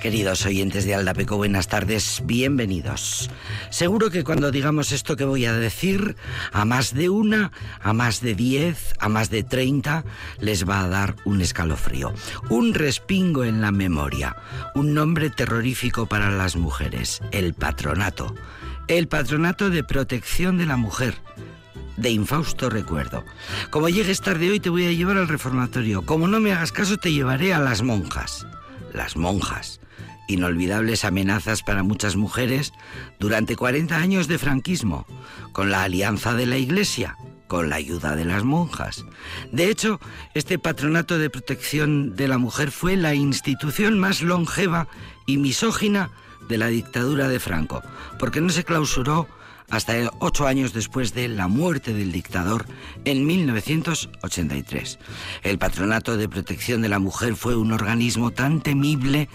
[0.00, 3.28] Queridos oyentes de Aldapeco, buenas tardes, bienvenidos.
[3.68, 6.16] Seguro que cuando digamos esto que voy a decir,
[6.52, 10.04] a más de una, a más de diez, a más de treinta,
[10.38, 12.14] les va a dar un escalofrío,
[12.48, 14.36] un respingo en la memoria,
[14.74, 18.34] un nombre terrorífico para las mujeres, el patronato.
[18.88, 21.14] El patronato de protección de la mujer
[21.98, 23.22] de infausto recuerdo.
[23.68, 26.06] Como llegues tarde hoy te voy a llevar al reformatorio.
[26.06, 28.46] Como no me hagas caso te llevaré a las monjas.
[28.94, 29.79] Las monjas
[30.30, 32.72] inolvidables amenazas para muchas mujeres
[33.18, 35.06] durante 40 años de franquismo,
[35.52, 37.16] con la alianza de la Iglesia,
[37.48, 39.04] con la ayuda de las monjas.
[39.50, 40.00] De hecho,
[40.34, 44.86] este patronato de protección de la mujer fue la institución más longeva
[45.26, 46.10] y misógina
[46.48, 47.82] de la dictadura de Franco,
[48.18, 49.28] porque no se clausuró
[49.70, 52.66] hasta ocho años después de la muerte del dictador
[53.04, 54.98] en 1983.
[55.42, 59.28] El Patronato de Protección de la Mujer fue un organismo tan temible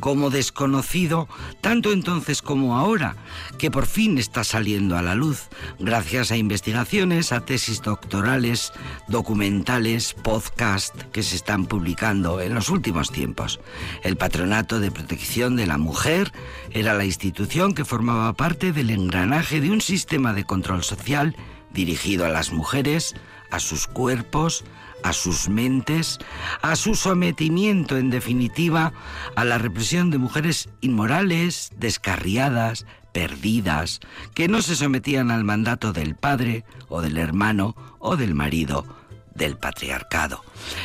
[0.00, 1.28] como desconocido,
[1.60, 3.16] tanto entonces como ahora,
[3.58, 5.48] que por fin está saliendo a la luz,
[5.78, 8.72] gracias a investigaciones, a tesis doctorales,
[9.08, 13.60] documentales, podcast que se están publicando en los últimos tiempos.
[14.02, 16.32] El Patronato de Protección de la Mujer
[16.70, 21.36] era la institución que formaba parte del engranaje de un sistema de control social
[21.72, 23.14] dirigido a las mujeres,
[23.50, 24.64] a sus cuerpos,
[25.02, 26.18] a sus mentes,
[26.62, 28.92] a su sometimiento, en definitiva,
[29.36, 34.00] a la represión de mujeres inmorales, descarriadas, perdidas,
[34.34, 38.86] que no se sometían al mandato del padre o del hermano o del marido
[39.34, 40.44] del patriarcado.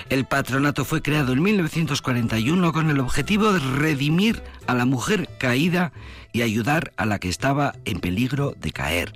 [0.10, 5.92] El patronato fue creado en 1941 con el objetivo de redimir a la mujer caída
[6.38, 9.14] y ayudar a la que estaba en peligro de caer.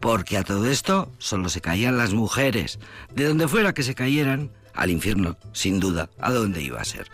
[0.00, 2.78] Porque a todo esto solo se caían las mujeres.
[3.12, 7.10] De donde fuera que se cayeran, al infierno, sin duda, a dónde iba a ser.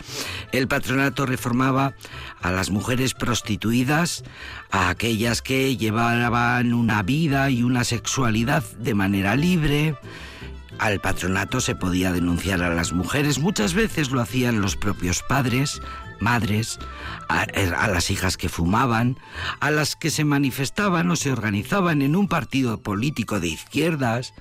[0.53, 1.95] El patronato reformaba
[2.43, 4.23] a las mujeres prostituidas,
[4.71, 9.97] a aquellas que llevaban una vida y una sexualidad de manera libre,
[10.79, 15.81] al patronato se podía denunciar a las mujeres, muchas veces lo hacían los propios padres,
[16.21, 16.79] madres,
[17.29, 17.47] a,
[17.89, 19.19] las hijas que fumaban,
[19.61, 24.35] a las que se manifestaban o se organizaban en un partido político de izquierdas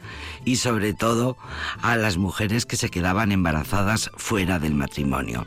[0.46, 1.38] y sobre todo
[1.82, 5.46] a las mujeres que se quedaban embarazadas fuera del matrimonio.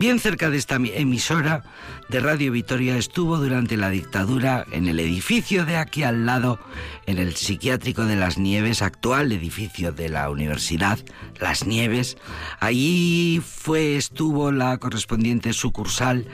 [0.00, 1.64] Bien cerca de esta emisora
[2.08, 6.58] de Radio Vitoria estuvo durante la dictadura en el edificio de aquí al lado,
[7.06, 10.98] en el psiquiátrico de las Nieves, actual edificio de la universidad,
[11.40, 12.16] Las Nieves.
[12.60, 16.26] Allí fue, estuvo la correspondiente sucursal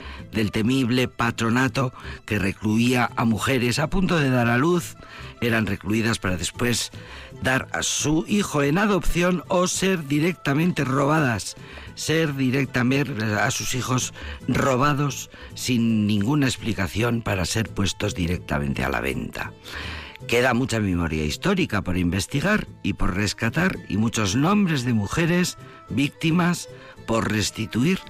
[0.50, 1.92] temible patronato
[2.26, 4.96] que recluía a mujeres a punto de dar a luz.
[5.40, 6.90] Eran recluidas para después
[7.42, 11.56] dar a su hijo en adopción o ser directamente robadas
[11.94, 14.12] ser directamente a sus hijos
[14.48, 19.52] robados sin ninguna explicación para ser puestos directamente a la venta.
[20.28, 25.58] Queda mucha memoria histórica por investigar y por rescatar y muchos nombres de mujeres
[25.90, 26.68] víctimas
[27.06, 28.00] por restituir,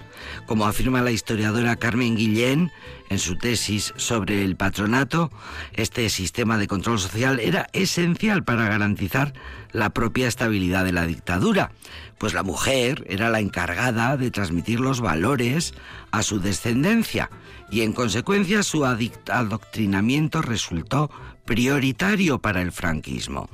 [0.46, 2.70] como afirma la historiadora Carmen Guillén
[3.10, 5.30] en su tesis sobre el patronato,
[5.72, 9.34] este sistema de control social era esencial para garantizar
[9.72, 11.72] la propia estabilidad de la dictadura,
[12.18, 15.74] pues la mujer era la encargada de transmitir los valores
[16.10, 17.30] a su descendencia
[17.70, 21.10] y en consecuencia su adoctrinamiento resultó
[21.44, 23.48] prioritario para el franquismo.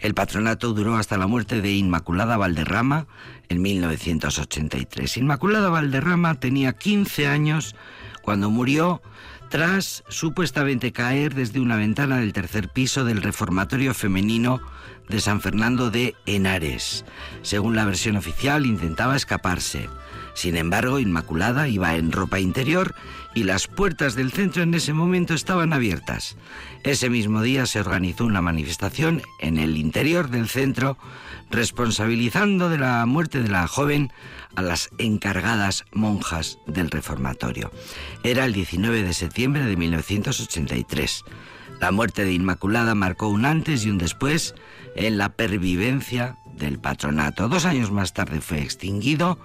[0.00, 3.06] El patronato duró hasta la muerte de Inmaculada Valderrama
[3.48, 5.16] en 1983.
[5.16, 7.74] Inmaculada Valderrama tenía 15 años
[8.22, 9.02] cuando murió
[9.48, 14.60] tras supuestamente caer desde una ventana del tercer piso del reformatorio femenino
[15.08, 17.04] de San Fernando de Henares.
[17.42, 19.88] Según la versión oficial, intentaba escaparse.
[20.34, 22.94] Sin embargo, Inmaculada iba en ropa interior
[23.34, 26.36] y las puertas del centro en ese momento estaban abiertas.
[26.82, 30.98] Ese mismo día se organizó una manifestación en el interior del centro
[31.50, 34.12] responsabilizando de la muerte de la joven
[34.54, 37.70] a las encargadas monjas del reformatorio.
[38.22, 41.24] Era el 19 de septiembre de 1983.
[41.80, 44.54] La muerte de Inmaculada marcó un antes y un después
[44.94, 47.48] en la pervivencia del patronato.
[47.48, 49.38] Dos años más tarde fue extinguido,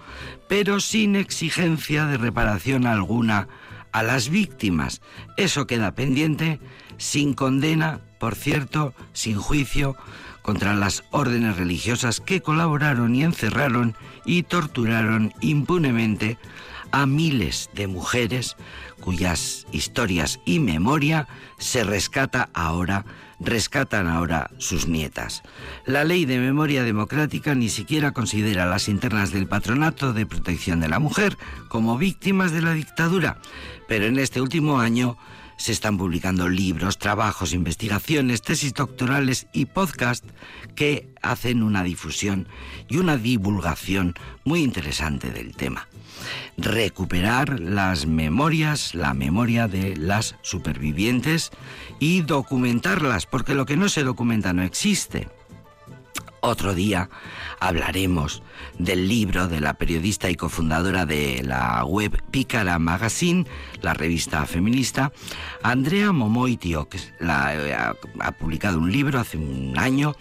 [0.48, 3.48] pero sin exigencia de reparación alguna
[3.92, 5.02] a las víctimas.
[5.38, 6.60] Eso queda pendiente,
[6.98, 9.98] sin condena, por cierto, sin juicio,
[10.42, 13.96] contra las órdenes religiosas que colaboraron y encerraron
[14.26, 16.38] y torturaron impunemente
[16.92, 18.58] a miles de mujeres
[19.00, 21.28] cuyas historias y memoria
[21.58, 23.06] se rescata ahora,
[23.40, 25.42] rescatan ahora sus nietas.
[25.86, 30.80] La ley de memoria democrática ni siquiera considera a las internas del patronato de protección
[30.80, 33.40] de la mujer como víctimas de la dictadura,
[33.88, 35.18] pero en este último año
[35.62, 40.26] se están publicando libros, trabajos, investigaciones, tesis doctorales y podcast
[40.74, 42.48] que hacen una difusión
[42.90, 45.88] y una divulgación muy interesante del tema.
[46.58, 51.52] Recuperar las memorias, la memoria de las supervivientes
[52.00, 55.30] y documentarlas, porque lo que no se documenta no existe.
[56.44, 57.08] Otro día
[57.60, 58.42] hablaremos
[58.80, 63.46] del libro de la periodista y cofundadora de la web Pícara Magazine,
[63.84, 65.12] la revista feminista,
[65.62, 70.16] Andrea Momoitio, que eh, ha publicado un libro hace un año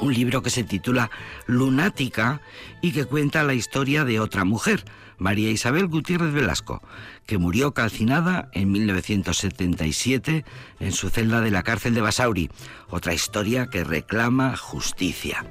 [0.00, 1.10] un libro que se titula
[1.46, 2.40] Lunática
[2.80, 4.84] y que cuenta la historia de otra mujer,
[5.18, 6.82] María Isabel Gutiérrez Velasco,
[7.26, 10.44] que murió calcinada en 1977
[10.80, 12.50] en su celda de la cárcel de Basauri,
[12.88, 15.44] otra historia que reclama justicia.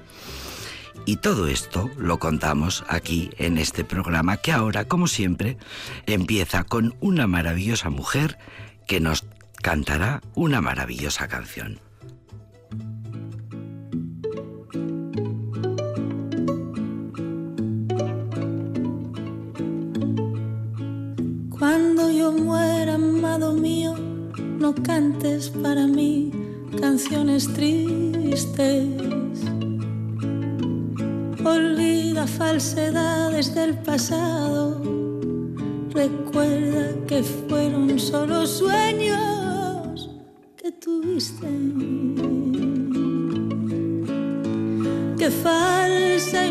[1.05, 5.57] Y todo esto lo contamos aquí en este programa que ahora, como siempre,
[6.07, 8.39] empieza con una maravillosa mujer
[8.87, 9.25] que nos
[9.61, 11.84] cantará una maravillosa canción.
[21.75, 23.95] Cuando yo muera, amado mío,
[24.59, 26.31] no cantes para mí
[26.79, 28.87] canciones tristes
[31.43, 34.81] Olvida falsedades del pasado.
[35.93, 40.09] Recuerda que fueron solo sueños
[40.55, 41.49] que tuviste.
[45.17, 46.45] Que falsa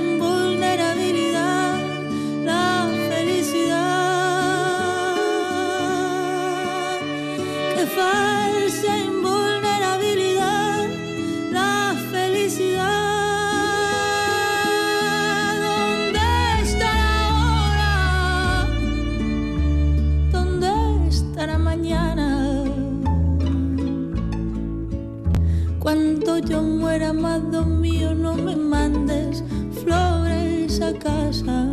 [26.25, 29.45] Cuando yo muera, amado mío, no me mandes
[29.83, 31.67] flores a casa.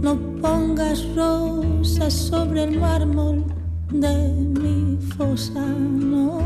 [0.00, 3.44] No pongas rosas sobre el mármol
[3.90, 4.28] de
[4.60, 6.40] mi fosa, no.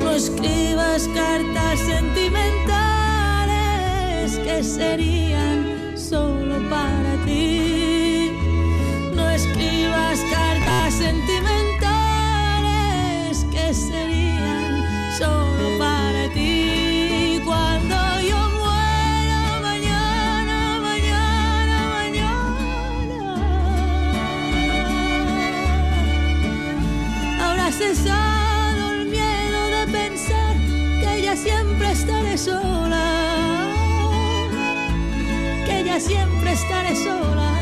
[0.00, 7.53] No escribas cartas sentimentales que serían solo para ti.
[32.36, 33.70] Sola.
[35.66, 37.53] Que ya siempre estaré sola.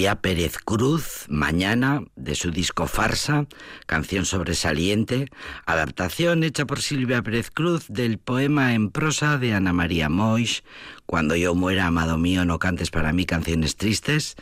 [0.00, 3.44] Silvia Pérez Cruz, Mañana, de su disco Farsa,
[3.84, 5.26] canción sobresaliente,
[5.66, 10.62] adaptación hecha por Silvia Pérez Cruz del poema en prosa de Ana María Moix,
[11.04, 14.36] Cuando yo muera, amado mío, no cantes para mí canciones tristes,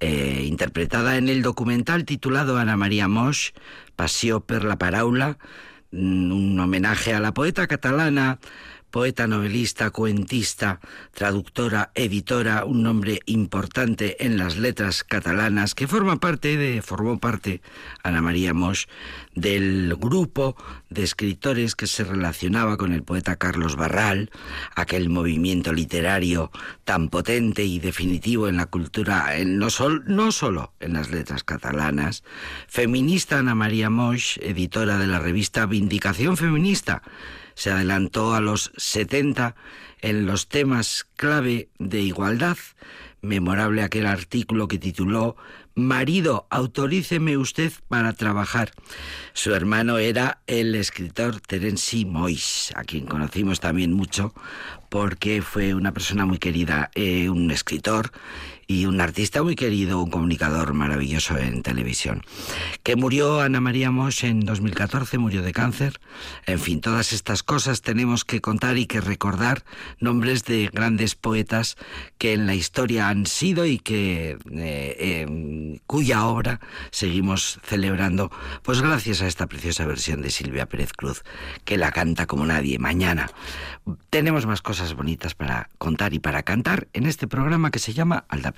[0.00, 3.52] eh, interpretada en el documental titulado Ana María Moix,
[3.96, 5.36] Passió per la paraula,
[5.90, 8.38] mm, un homenaje a la poeta catalana,
[8.94, 10.78] poeta, novelista, cuentista,
[11.14, 17.60] traductora, editora, un nombre importante en las letras catalanas, que forma parte de, formó parte,
[18.04, 18.86] Ana María Mosch,
[19.34, 20.56] del grupo
[20.90, 24.30] de escritores que se relacionaba con el poeta Carlos Barral,
[24.76, 26.52] aquel movimiento literario
[26.84, 31.42] tan potente y definitivo en la cultura, en no, sol, no solo en las letras
[31.42, 32.22] catalanas,
[32.68, 37.02] feminista Ana María Mosch, editora de la revista Vindicación Feminista,
[37.54, 39.54] Se adelantó a los 70
[40.00, 42.58] en los temas clave de igualdad.
[43.22, 45.36] Memorable aquel artículo que tituló
[45.76, 48.70] Marido, autoríceme usted para trabajar.
[49.32, 54.32] Su hermano era el escritor Terence Mois, a quien conocimos también mucho
[54.94, 58.12] porque fue una persona muy querida, eh, un escritor
[58.68, 62.22] y un artista muy querido, un comunicador maravilloso en televisión.
[62.84, 66.00] Que murió Ana María Mosch en 2014, murió de cáncer.
[66.46, 69.64] En fin, todas estas cosas tenemos que contar y que recordar
[69.98, 71.76] nombres de grandes poetas
[72.16, 78.30] que en la historia han sido y que eh, em, cuya obra seguimos celebrando,
[78.62, 81.22] pues gracias a esta preciosa versión de Silvia Pérez Cruz,
[81.64, 82.78] que la canta como nadie.
[82.78, 83.30] Mañana
[84.10, 88.24] tenemos más cosas bonitas para contar y para cantar en este programa que se llama
[88.28, 88.52] Alda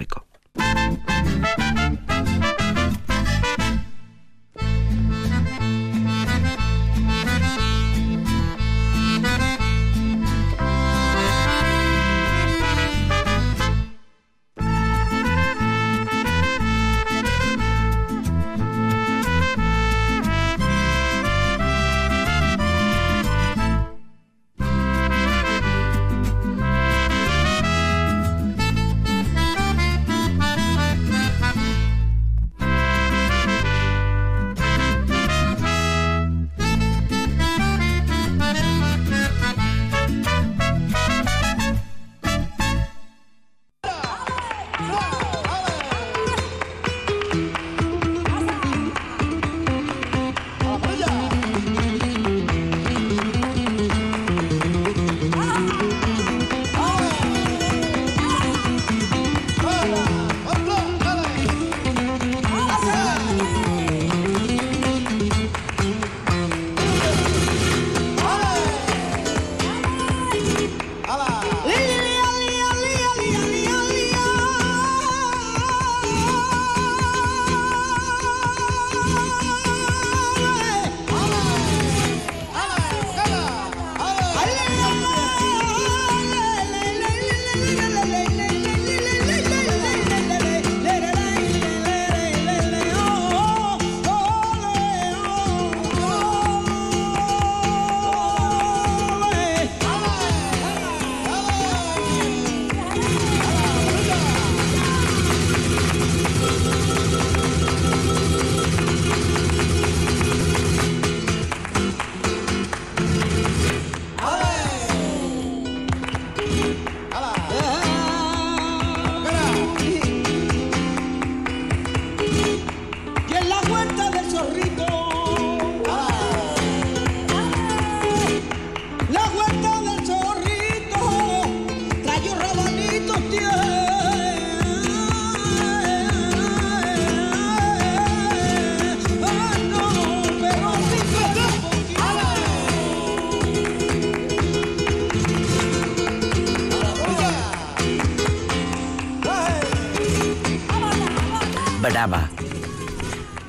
[151.96, 152.28] brava.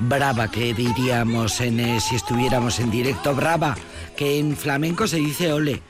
[0.00, 3.76] Brava, que diríamos en, eh, si estuviéramos en directo, brava,
[4.16, 5.82] que en flamenco se dice ole.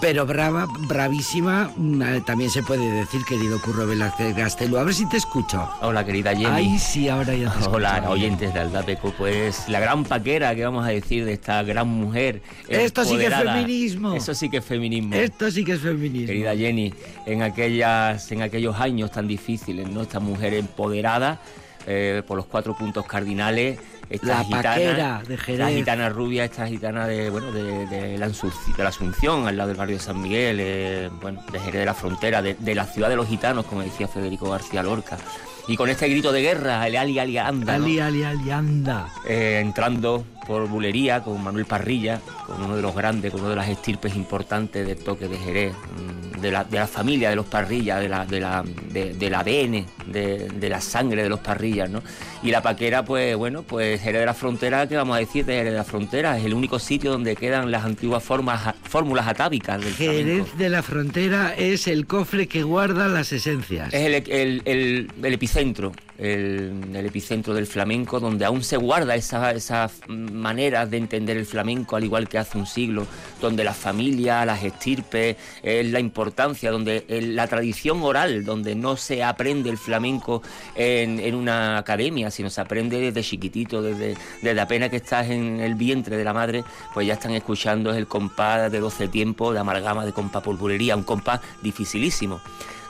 [0.00, 4.78] Pero brava, bravísima, mm, eh, también se puede decir, querido Curro Velázquez Gastelo.
[4.78, 5.68] A ver si te escucho.
[5.82, 6.46] Hola, querida Jenny.
[6.46, 8.12] Ay, sí, ahora ya te Hola, escucho.
[8.12, 9.12] oyentes de Aldapeco.
[9.18, 12.42] Pues la gran paquera que vamos a decir de esta gran mujer.
[12.68, 14.14] Esto sí que es feminismo.
[14.14, 15.14] Eso sí que es feminismo.
[15.16, 16.28] Esto sí que es feminismo.
[16.28, 16.94] Querida Jenny,
[17.26, 20.02] en, aquellas, en aquellos años tan difíciles, ¿no?
[20.02, 21.40] Esta mujer empoderada
[21.86, 23.80] eh, por los cuatro puntos cardinales.
[24.10, 25.60] Esta La gitana, paquera de Jerez.
[25.60, 29.68] Esta gitana rubia, esta gitana de, bueno, de, de la, de la Asunción, al lado
[29.68, 32.86] del barrio de San Miguel, eh, bueno, de Jerez de la Frontera, de, de la
[32.86, 35.18] ciudad de los gitanos, como decía Federico García Lorca.
[35.66, 37.84] Y con este grito de guerra, el Ali Ali anda, ¿no?
[37.84, 39.08] Ali, ali, ali, anda.
[39.28, 43.56] eh, entrando por bulería con Manuel Parrilla, con uno de los grandes, con uno de
[43.56, 47.44] las estirpes importantes del toque de Jerez, mm, de la, de la familia de los
[47.44, 51.90] Parrillas, de la, de la, de- del ADN, de, de la sangre de los Parrillas,
[51.90, 52.02] ¿no?
[52.42, 55.54] Y la paquera, pues bueno, pues Jerez de la Frontera, ¿qué vamos a decir de
[55.54, 56.38] Jerez de la Frontera?
[56.38, 60.22] Es el único sitio donde quedan las antiguas formas, fórmulas atávicas del flamenco.
[60.46, 63.92] Jerez de la Frontera es el cofre que guarda las esencias.
[63.92, 69.14] Es el, el- el- el epicentro, el, el epicentro del flamenco, donde aún se guarda
[69.14, 73.06] esa, esa manera de entender el flamenco, al igual que hace un siglo,
[73.40, 79.22] donde la familia, las estirpes, es la importancia, donde la tradición oral, donde no se
[79.22, 80.42] aprende el flamenco
[80.74, 85.76] en, una academia, sino se aprende desde chiquitito, desde, desde apenas que estás en el
[85.76, 90.04] vientre de la madre, pues ya están escuchando el compás de 12 tiempos, de amalgama
[90.04, 92.40] de compás por bulería, un compás dificilísimo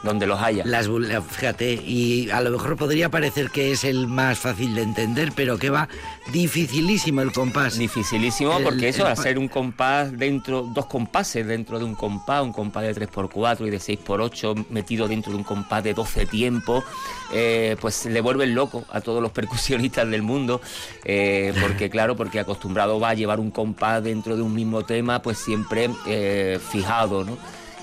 [0.02, 0.64] donde los haya.
[0.64, 0.88] Las,
[1.30, 5.58] fíjate, y a lo mejor podría parecer que es el más fácil de entender, pero
[5.58, 5.88] que va
[6.32, 7.78] dificilísimo el compás.
[7.78, 12.84] Dificilísimo porque eso, ser un compás dentro, dos compases dentro de un compás, un compás
[12.84, 16.84] de 3x4 y de 6x8 metido dentro de un compás de 12 tiempos,
[17.32, 20.60] eh, pues le vuelven loco a todos los percusionistas del mundo,
[21.04, 25.20] eh, porque claro, porque acostumbrado va a llevar un compás dentro de un mismo tema,
[25.22, 27.36] pues siempre eh, fijado, ¿no?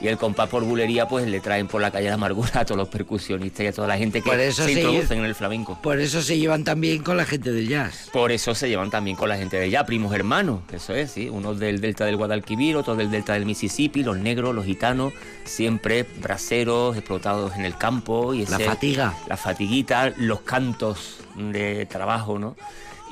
[0.06, 2.78] Y el compás por bulería pues le traen por la calle de amargura a todos
[2.78, 5.80] los percusionistas y a toda la gente que se, introducen en el flamenco.
[5.82, 8.10] Por eso se llevan también con la gente del jazz.
[8.14, 11.28] Por eso se llevan también con la gente del jazz, primos hermanos, eso es, sí,
[11.28, 15.12] unos del delta del Guadalquivir, otros del delta del Mississippi, los negros, los gitanos,
[15.44, 22.38] siempre braceros, explotados en el campo y la fatiga, la fatiguita, los cantos de trabajo,
[22.38, 22.56] ¿no?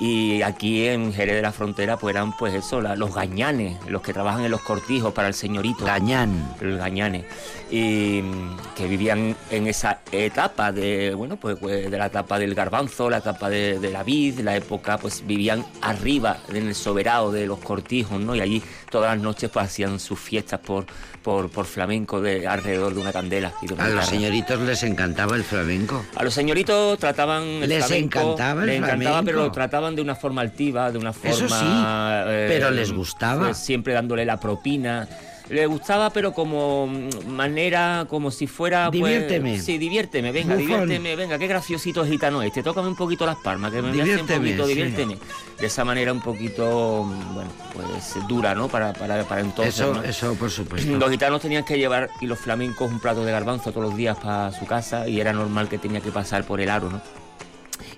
[0.04, 4.12] Y aquí en Jerez de la Frontera pues eran pues eso, los gañanes, los que
[4.12, 5.86] trabajan en los cortijos para el señorito.
[5.86, 6.56] Gañán.
[6.60, 7.24] Los gañanes.
[7.72, 12.54] Y mm, que vivían en esa etapa de, bueno, pues, pues de la etapa del
[12.54, 17.48] garbanzo, la etapa de, la vid, la época, pues vivían arriba en el soberado de
[17.48, 18.36] los cortijos, ¿no?
[18.36, 18.62] Y allí
[18.92, 20.86] todas las noches pues hacían sus fiestas por,
[21.24, 23.54] por, por flamenco de alrededor de una candela.
[23.80, 26.06] a los señoritos les encantaba el flamenco.
[26.16, 30.16] A los señoritos trataban el les encantaba el les encantaba, pero lo trataban de una
[30.16, 31.32] forma altiva, de una forma...
[31.32, 33.46] Eso sí, eh, pero les gustaba.
[33.46, 35.08] Pues, siempre dándole la propina.
[35.50, 36.88] Le gustaba, pero como
[37.28, 38.90] manera, como si fuera...
[38.90, 39.60] Pues, diviérteme.
[39.60, 43.82] sí, diviérteme, venga, diviérteme, venga, qué graciosito gitano este, tócame un poquito las palmas, que
[43.82, 45.18] me diviérteme, un poquito, diviérteme.
[45.60, 47.04] De esa manera un poquito,
[47.34, 48.70] bueno, pues dura, ¿no?
[48.70, 50.98] Para, para, para entonces, Eso, eso, por supuesto.
[50.98, 54.18] Los gitanos tenían que llevar, y los flamencos, un plato de garbanzo todos los días
[54.18, 57.02] para su casa, y era normal que tenía que pasar por el aro, ¿no?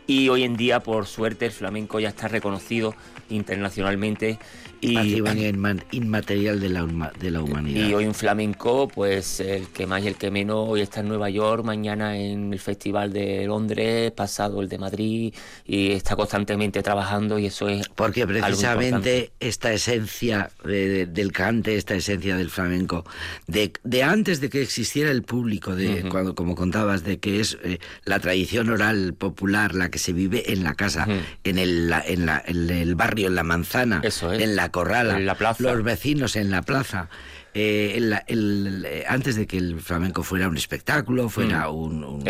[0.08, 2.96] Y hoy en día, por suerte, el flamenco ya está reconocido
[3.30, 4.40] internacionalmente
[4.82, 7.88] y patrimonio inmaterial de la, de la humanidad.
[7.88, 11.08] Y hoy un flamenco, pues el que más y el que menos, hoy está en
[11.08, 15.34] Nueva York, mañana en el Festival de Londres, pasado el de Madrid,
[15.66, 17.88] y está constantemente trabajando y eso es...
[17.90, 23.06] Porque precisamente esta esencia del cante, esta esencia del flamenco,
[23.48, 27.58] de, de, antes de que existiera el público, de cuando como contabas, de que es
[27.64, 31.08] eh, la tradición oral popular, la que se vive en la casa,
[31.44, 35.64] en, el, en, la, en el barrio, en la manzana, en la corrala, la plaza.
[35.64, 37.10] los vecinos en la plaza.
[37.58, 41.74] Eh, eh, antes de que el flamenco fuera un espectáculo, fuera mm.
[41.74, 42.24] un,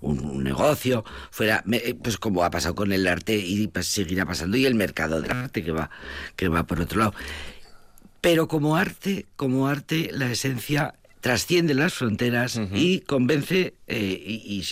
[0.00, 4.56] un, negocio, fuera eh, pues como ha pasado con el arte y pues seguirá pasando
[4.56, 5.90] y el mercado del arte que va
[6.36, 7.14] que va por otro lado.
[8.20, 14.64] Pero como arte, como arte, la esencia trasciende las fronteras y convence eh, y,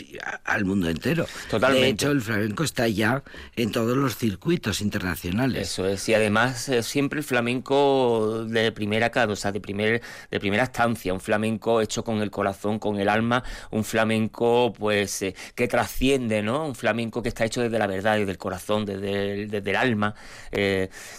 [0.44, 1.26] al mundo entero.
[1.50, 1.85] Totalmente.
[1.85, 3.22] De hecho, el flamenco está ya
[3.57, 5.72] en todos los circuitos internacionales.
[5.72, 10.40] Eso es, y además eh, siempre el flamenco de primera o sea, de, primer, de
[10.40, 15.35] primera estancia, un flamenco hecho con el corazón, con el alma, un flamenco pues eh,
[15.54, 16.66] que trasciende, ¿no?
[16.66, 19.76] Un flamenco que está hecho desde la verdad, desde el corazón, desde el, desde el
[19.76, 20.14] alma.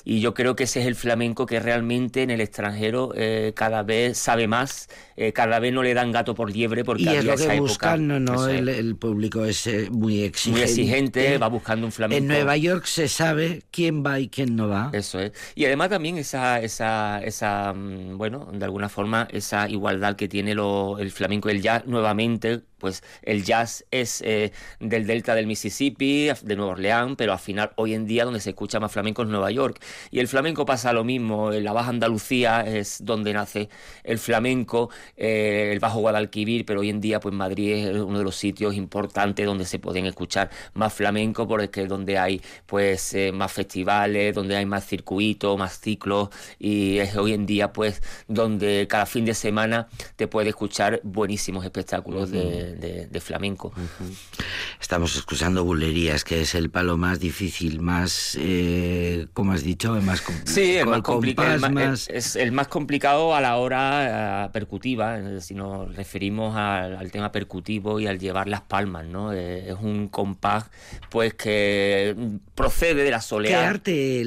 [0.05, 3.11] y yo creo que ese es el flamenco que realmente en el extranjero
[3.55, 4.87] cada vez sabe más,
[5.33, 7.55] cada vez no le dan gato por liebre porque y había esa
[7.97, 10.59] no, no, el, público es eh, muy exigente.
[10.59, 12.17] Muy exigente, va buscando un flamenco.
[12.17, 14.89] En Nueva York se sabe quién va y quién no va.
[14.93, 15.31] Eso es.
[15.55, 20.55] Y además también esa, esa, esa mm, bueno, de alguna forma, esa igualdad que tiene
[20.55, 26.29] lo, el flamenco el jazz nuevamente pues el jazz es eh, del delta del Mississippi,
[26.41, 29.29] de Nueva Orleans, pero al final hoy en día donde se escucha más flamenco es
[29.29, 29.81] Nueva York.
[30.11, 33.69] Y el flamenco pasa lo mismo, en la Baja Andalucía es donde nace
[34.03, 38.23] el flamenco, eh, el Bajo Guadalquivir, pero hoy en día pues Madrid es uno de
[38.23, 43.31] los sitios importantes donde se pueden escuchar más flamenco, porque es donde hay pues eh,
[43.31, 48.87] más festivales, donde hay más circuitos, más ciclos, y es hoy en día pues donde
[48.87, 53.73] cada fin de semana te puede escuchar buenísimos espectáculos de de, flamenco.
[54.79, 60.23] Estamos escuchando bulerías, que es el palo más difícil, más, eh, como has dicho, más
[60.45, 65.93] Sí, el más, complicado, es el más complicado a la hora eh, percutiva, si nos
[65.95, 69.33] referimos al, tema percutivo y al llevar las palmas, ¿no?
[69.33, 70.69] Eh, es un compás,
[71.09, 72.15] pues, que
[72.55, 73.59] procede de la soleá.
[73.59, 74.23] ¿Qué arte?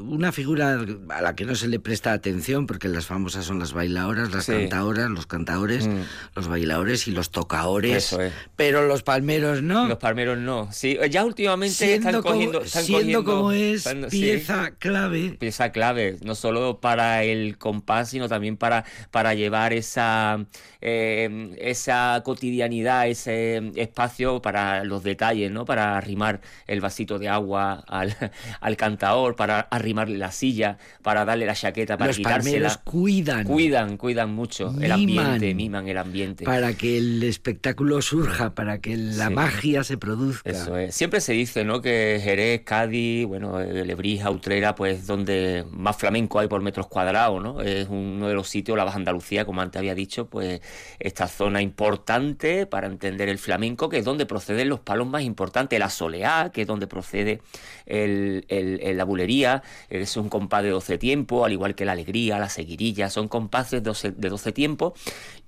[0.00, 3.72] una figura a la que no se le presta atención, porque las famosas son las
[3.72, 6.00] bailadoras, las cantadoras, los cantadores, mm.
[6.34, 7.59] los bailadores y los tocadores
[7.96, 8.32] Eso es.
[8.56, 9.86] pero los palmeros no.
[9.88, 10.68] Los palmeros no.
[10.72, 12.60] Sí, ya últimamente siendo están como, cogiendo.
[12.62, 15.30] están siendo cogiendo- como es están- sí, pieza clave.
[15.38, 20.44] pieza clave, no solo para el compás, sino también para, para llevar esa,
[20.80, 25.64] eh, esa cotidianidad, ese espacio para los detalles, ¿no?
[25.64, 28.16] Para arrimar el vasito de agua al,
[28.60, 32.44] al cantaor, para arrimarle la silla, para darle la chaqueta, para Los palmeros
[32.78, 32.80] quitársela.
[32.84, 36.44] cuidan Cuidan, cuidan mucho el ambiente, miman el ambiente.
[36.44, 39.34] para que el espectáculo surja, para que la Sí.
[39.34, 40.48] magia se produzca.
[40.50, 40.94] Eso es.
[40.94, 41.82] Siempre se dice, ¿no?
[41.82, 47.42] Que Jerez, Cádiz, bueno, eh, Lebrija, Utrera, pues donde más flamenco hay por metros cuadrados,
[47.42, 47.60] ¿no?
[47.60, 50.60] Es uno de los sitios, la Baja Andalucía, como antes había dicho, pues
[50.98, 55.78] esta zona importante para entender el flamenco, que es donde proceden los palos más importantes,
[55.78, 57.40] la soleá, que es donde procede
[57.86, 61.92] el, el- el- la bulería, es un compás de 12 tiempos, al igual que la
[61.92, 64.92] alegría, la seguirilla, son compases de 12, de 12 tiempos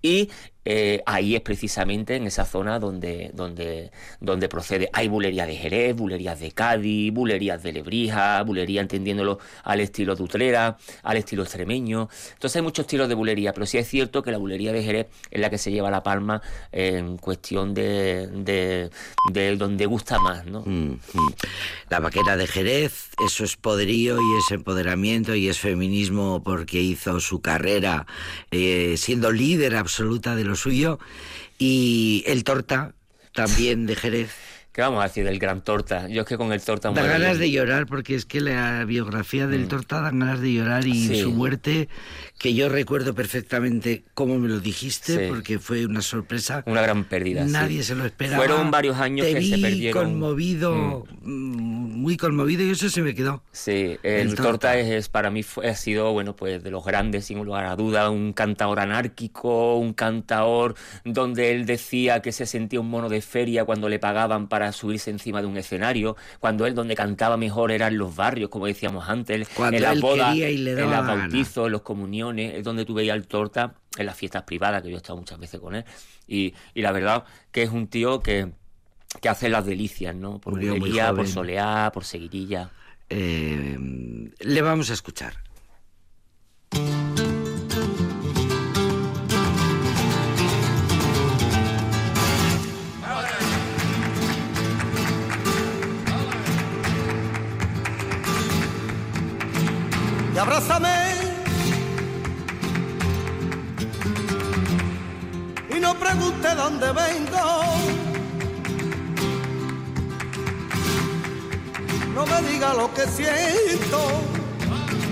[0.02, 0.30] y
[0.64, 4.88] eh, ahí es precisamente en esa zona donde, donde, donde procede.
[4.92, 10.22] Hay bulerías de Jerez, bulerías de Cádiz, bulerías de Lebrija, bulería entendiéndolo al estilo de
[11.02, 12.08] al estilo extremeño.
[12.32, 15.06] Entonces hay muchos estilos de bulería, pero sí es cierto que la bulería de Jerez
[15.30, 18.90] es la que se lleva la palma en cuestión de, de,
[19.32, 20.62] de donde gusta más, ¿no?
[20.64, 21.32] Mm, mm.
[21.90, 27.20] La vaquera de Jerez, eso es poderío y es empoderamiento y es feminismo porque hizo
[27.20, 28.06] su carrera
[28.50, 30.98] eh, siendo líder absoluta de lo suyo.
[31.58, 32.94] Y el torta,
[33.34, 34.30] también de Jerez.
[34.72, 36.08] ¿Qué vamos a decir del gran torta?
[36.08, 39.46] Yo es que con el torta Da ganas de llorar porque es que la biografía
[39.46, 41.08] del Torta dan ganas de llorar y Mm.
[41.08, 41.20] Sí.
[41.20, 41.88] su muerte,
[42.38, 45.24] que yo recuerdo perfectamente cómo me lo dijiste, Sí.
[45.28, 46.62] porque fue una sorpresa.
[46.66, 47.44] Una gran pérdida.
[47.46, 47.52] sí.
[47.52, 48.38] Nadie se lo esperaba.
[48.38, 50.04] Fueron varios años Te que vi se perdieron.
[50.12, 53.42] conmovido, mm, muy conmovido y eso se me quedó.
[53.52, 54.42] Sí, El el, Torta.
[54.42, 57.66] Torta es, es- para mí fue- ha sido, bueno, pues de los grandes, sin lugar
[57.66, 63.10] a duda, un cantador anárquico, un cantador donde él decía que se sentía un mono
[63.10, 67.36] de feria cuando le pagaban para subirse encima de un escenario, cuando él donde cantaba
[67.36, 70.72] mejor era en los barrios, como decíamos antes, Cuando en las bodas, quería y le
[70.72, 74.44] en los bautizos, en los comuniones, es donde tú veías al Torta en las fiestas
[74.44, 75.84] privadas, que yo he estado muchas veces con él,
[76.28, 78.52] y, y la verdad que es un tío que
[79.20, 80.38] que hace las delicias, ¿no?
[80.38, 82.70] Por bulería, por soleá, por seguirilla.
[83.08, 83.78] Eh,
[84.40, 85.34] le vamos a escuchar.
[100.42, 100.88] Abrázame
[105.70, 107.62] y no pregunte dónde vengo.
[112.14, 114.00] No me diga lo que siento,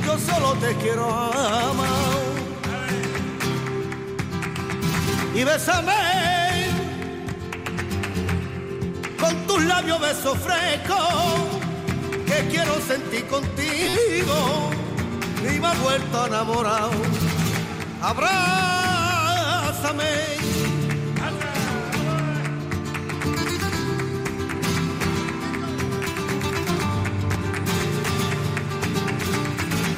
[0.04, 2.18] yo solo te quiero amar.
[5.32, 5.94] Y bésame
[9.20, 11.14] con tus labios besos frescos
[12.26, 14.70] que quiero sentir contigo
[15.42, 16.90] y me ha vuelto enamorado.
[18.02, 20.04] Abrázame.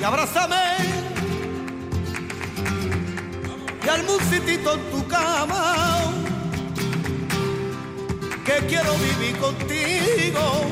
[0.00, 0.56] Y abrázame.
[3.84, 5.98] Y al musitito en tu cama.
[8.44, 10.66] Que quiero vivir contigo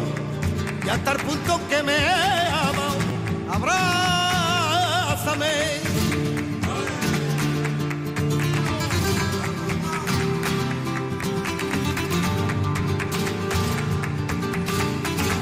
[0.84, 4.19] y hasta el punto que me ama.
[5.20, 5.46] Abrázame.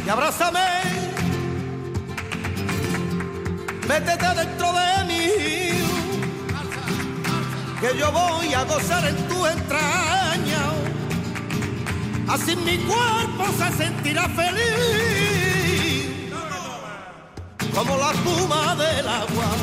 [0.04, 0.60] Y abrázame.
[3.86, 5.28] Métete dentro de mí.
[7.80, 10.72] Que yo voy a gozar en tu entraña.
[12.26, 15.37] Así mi cuerpo se sentirá feliz.
[17.78, 19.56] Como la espuma del agua.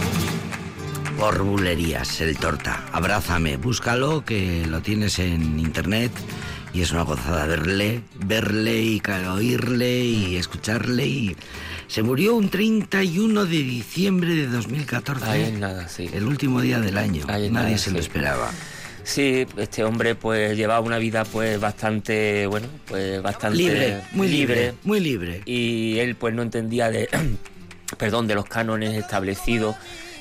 [1.19, 2.85] Por bulerías, el torta.
[2.93, 6.13] Abrázame, búscalo, que lo tienes en internet
[6.73, 11.05] y es una gozada verle, verle y oírle y escucharle.
[11.05, 11.35] Y
[11.87, 16.09] se murió un 31 de diciembre de 2014, Ahí es nada, sí.
[16.13, 17.25] el último día del año.
[17.27, 18.49] Ahí es Nadie nada, se lo esperaba.
[19.03, 24.73] Sí, este hombre pues llevaba una vida pues bastante, bueno, pues bastante Libre, muy libre,
[24.85, 25.41] muy libre.
[25.45, 27.09] y él pues no entendía de,
[27.95, 29.75] perdón, de los cánones establecidos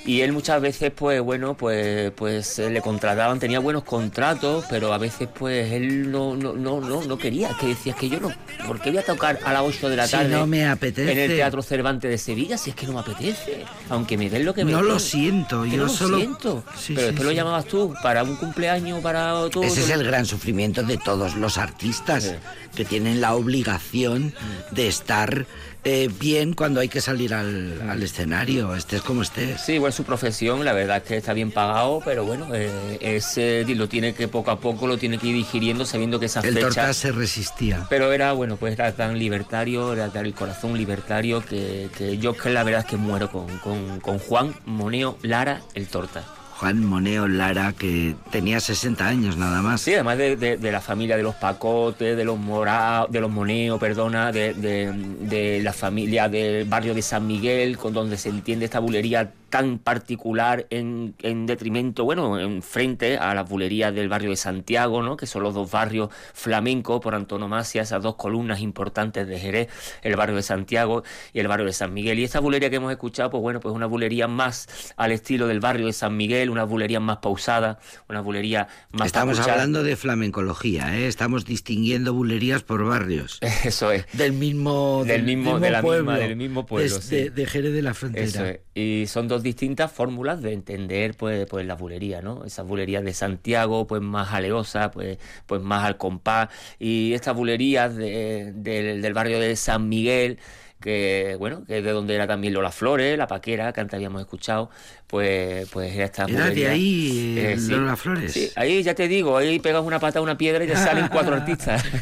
[0.07, 4.93] Y él muchas veces, pues bueno, pues, pues eh, le contrataban, tenía buenos contratos, pero
[4.93, 8.31] a veces pues él no, no, no, no, no quería, que decía que yo no,
[8.67, 11.11] ¿por qué voy a tocar a las 8 de la Si tarde no me apetece.
[11.11, 13.65] en el Teatro Cervantes de Sevilla si es que no me apetece?
[13.89, 14.89] Aunque me den lo que me No den.
[14.89, 16.63] lo siento, yo no lo solo- siento.
[16.77, 19.65] Sí, pero sí, después lo llamabas tú para un cumpleaños, para todo.
[19.65, 22.35] Ese es el gran sufrimiento de todos los artistas,
[22.77, 24.35] que tienen la obligación
[24.71, 25.47] de estar
[25.85, 29.61] eh, bien cuando hay que salir al, al escenario, estés como estés.
[29.61, 33.37] Sí, igual su profesión, la verdad es que está bien pagado, pero bueno, eh, es,
[33.37, 36.41] eh, lo tiene que poco a poco lo tiene que ir digiriendo sabiendo que esa
[36.41, 36.67] El fecha...
[36.67, 37.87] Tortas se resistía.
[37.91, 42.35] Pero era, bueno, pues era tan libertario, era tan el corazón libertario que, que yo
[42.35, 46.25] que la verdad es que muero con, con, con Juan Moneo Lara el Torta.
[46.65, 49.83] Juan Moneo Lara, que tenía 60 años nada más.
[49.83, 54.33] Sí, además de, la familia de los Pacotes, de los Mora, de los Moneo, perdona,
[54.33, 59.31] de- de la familia del barrio de San Miguel, con donde se entiende esta bulería
[59.51, 65.03] tan particular en, en detrimento, bueno, en frente a las bulerías del barrio de Santiago,
[65.03, 65.17] ¿no?
[65.17, 69.69] que son los dos barrios flamencos por antonomasia, esas dos columnas importantes de Jerez,
[70.03, 72.19] el barrio de Santiago y el barrio de San Miguel.
[72.19, 75.61] Y esta bulería que hemos escuchado, pues bueno, pues una bulería más al estilo del
[75.61, 77.79] barrio de San Miguel, una bulería más pausada,
[78.09, 79.55] una bulería más Estamos papuchada.
[79.63, 81.07] hablando de flamencología, ¿eh?
[81.07, 83.39] estamos distinguiendo bulerías por barrios.
[83.65, 84.05] Eso es.
[84.13, 87.15] Del mismo, Del mismo- de la misma- pueblo, del mismo pueblo, de, sí.
[87.15, 88.25] de- de Jerez de la Frontera.
[88.27, 88.61] Eso es.
[88.75, 92.45] Y son dos distintas fórmulas de entender pues, pues la bulería, ¿no?
[92.45, 96.49] Esas bulerías de Santiago, pues más aleosas, pues, pues más al compás.
[96.81, 100.39] Y estas bulerías de- del- del barrio de San Miguel,
[100.81, 104.21] que bueno, que es de donde era también Lola Flores, la paquera, que antes habíamos
[104.21, 104.69] escuchado,
[105.07, 108.33] pues, pues era esta Era de ahí, eh, Lola Flores.
[108.33, 111.09] Sí, ahí ya te digo, ahí pegas una pata a una piedra y te salen
[111.09, 111.83] cuatro artistas.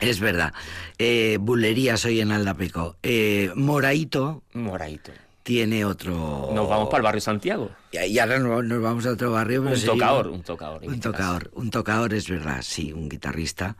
[0.00, 0.52] Es verdad.
[0.98, 2.96] Eh, bulerías hoy en Aldapeco.
[3.02, 5.12] Eh, Moraito Moradito.
[5.42, 6.50] tiene otro...
[6.52, 7.70] Nos vamos para el barrio Santiago.
[7.92, 9.62] Y y ahora nos, nos vamos a otro barrio.
[9.64, 10.82] pero Un tocador, un tocador.
[10.84, 11.12] Un este caso.
[11.12, 13.76] tocador, un tocador es verdad, sí, un guitarrista,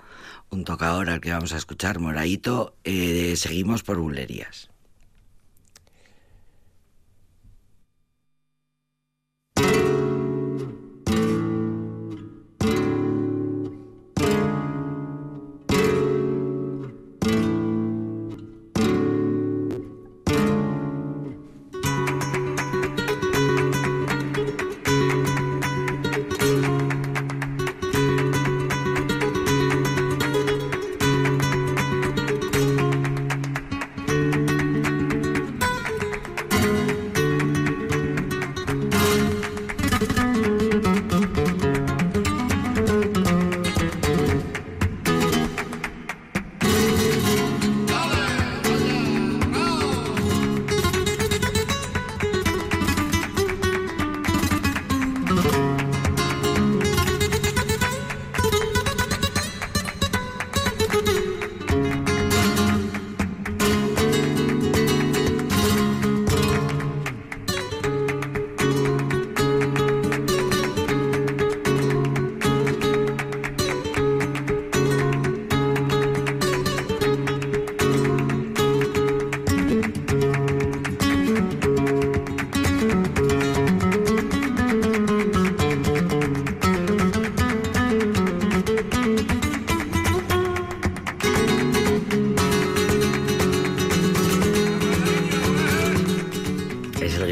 [0.50, 2.74] un tocador al que vamos a escuchar, Moraito.
[2.84, 4.70] Eh, seguimos por bulerías.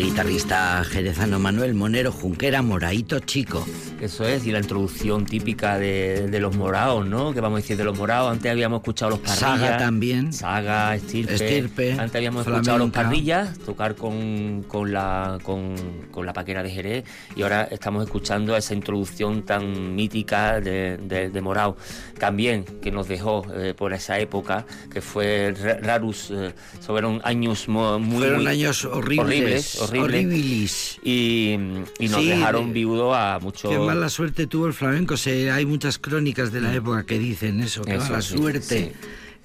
[0.03, 3.65] Guitarrista jerezano Manuel Monero Junquera, Moraito Chico.
[4.05, 7.33] Eso es, y la introducción típica de, de los morados, ¿no?
[7.33, 8.31] Que vamos a decir de los morados.
[8.31, 9.39] Antes habíamos escuchado los parrillas.
[9.41, 10.31] Saga también.
[10.33, 11.33] Saga, estirpe.
[11.35, 15.75] Estirpe, Antes habíamos escuchado los parrillas, tocar con, con la, con,
[16.11, 17.05] con la paquera de Jerez.
[17.35, 21.77] Y ahora estamos escuchando esa introducción tan mítica de, de, de Morao.
[22.19, 26.31] También que nos dejó eh, por esa época, que fue Ra- Rarus.
[26.31, 28.01] eh, fueron años muy.
[28.19, 29.81] Fueron muy años horribles.
[29.81, 29.81] horribles.
[29.81, 30.99] horribles.
[31.03, 31.57] Y,
[31.99, 33.71] y nos Sí, dejaron de- viudo a muchos.
[33.95, 35.17] Mala suerte tuvo el flamenco.
[35.17, 37.83] Se, hay muchas crónicas de la época que dicen eso.
[37.83, 37.91] Mm.
[37.91, 38.93] Eso, mala sí, suerte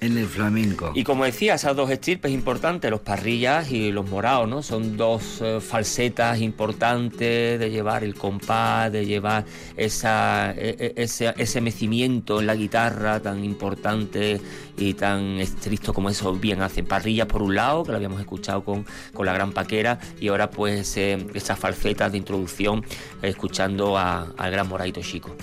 [0.00, 0.92] en el flamenco.
[0.94, 4.62] Y como decía, esas dos estirpes importantes, los parrillas y los morados, ¿no?
[4.62, 9.44] Son dos eh, falsetas importantes de llevar el compás, de llevar
[9.76, 14.40] esa, e- e- ese, ese mecimiento en la guitarra tan importante
[14.76, 16.86] y tan estricto como eso bien hacen.
[16.86, 20.50] Parrillas por un lado, que lo habíamos escuchado con, con la gran paquera, y ahora
[20.50, 22.84] pues eh, esas falsetas de introducción,
[23.22, 25.36] escuchando al gran moradito chico.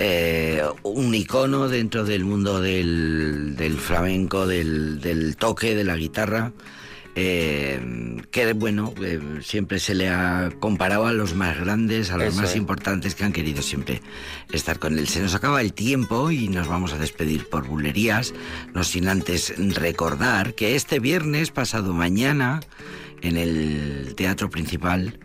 [0.00, 6.52] Eh, un icono dentro del mundo del, del flamenco, del, del toque, de la guitarra.
[7.16, 7.78] eh,
[8.30, 12.40] que bueno, eh, siempre se le ha comparado a los más grandes, a los Eso
[12.40, 12.56] más es.
[12.56, 14.00] importantes que han querido siempre
[14.52, 15.06] estar con él.
[15.08, 18.32] Se nos acaba el tiempo y nos vamos a despedir por bulerías,
[18.74, 22.60] no sin antes recordar que este viernes, pasado mañana,
[23.22, 25.18] en el Teatro Principal,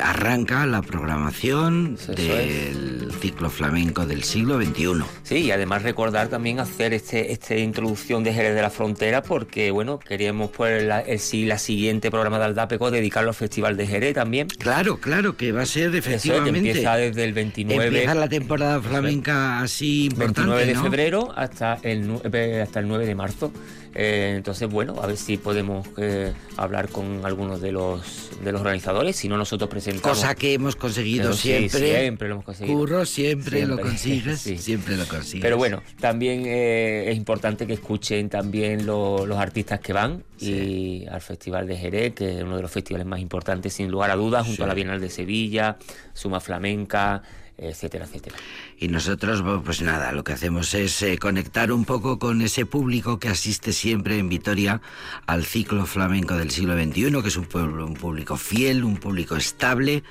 [0.00, 5.04] arranca la programación Eso del ciclo flamenco del siglo XXI.
[5.22, 9.70] Sí, y además recordar también hacer este, esta introducción de Jerez de la Frontera porque,
[9.70, 14.14] bueno, queríamos pues la, el, la siguiente programa de Aldapeco dedicarlo al Festival de Jerez
[14.14, 14.48] también.
[14.48, 16.58] Claro, claro, que va a ser Eso es, efectivamente.
[16.58, 20.82] empieza desde el 29, Empieza la temporada flamenca así importante, 29 de ¿no?
[20.82, 23.52] febrero hasta el, 9, hasta el 9 de marzo.
[23.94, 28.60] Eh, entonces, bueno, a ver si podemos eh, hablar con algunos de los, de los
[28.62, 30.16] organizadores, si no nosotros presentamos.
[30.18, 32.00] Cosa que hemos conseguido Pero sí, siempre.
[32.00, 32.78] siempre lo hemos conseguido.
[32.78, 34.40] Curro, siempre, lo consigues.
[34.40, 34.56] sí.
[34.58, 35.42] Siempre lo consigues.
[35.42, 41.06] Pero bueno, también eh, es importante que escuchen también lo- los artistas que van y
[41.06, 44.16] al Festival de Jerez, que es uno de los festivales más importantes sin lugar a
[44.16, 45.76] dudas, junto a la Bienal de Sevilla,
[46.14, 47.22] Suma Flamenca,
[47.58, 48.36] etcétera, etcétera.
[48.78, 53.18] Y nosotros, pues nada, lo que hacemos es eh, conectar un poco con ese público
[53.20, 54.80] que asiste siempre en Vitoria
[55.26, 59.36] al ciclo flamenco del siglo XXI, que es un, pueblo, un público fiel, un público
[59.36, 60.02] estable,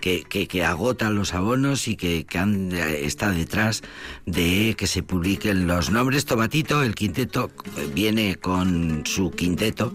[0.00, 3.82] que, que, que agota los abonos y que, que han- eh, está detrás
[4.26, 6.24] de que se publiquen los nombres.
[6.26, 9.92] Tomatito, el quinteto, eh, viene con su quinteto,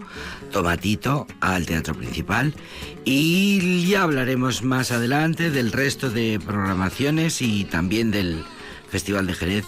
[0.52, 2.54] Tomatito, al teatro principal.
[3.04, 8.44] Y ya hablaremos más adelante del resto de programaciones y también del
[8.90, 9.64] Festival de Jerez,